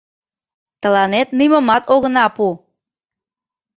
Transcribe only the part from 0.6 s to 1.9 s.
Тыланет нимомат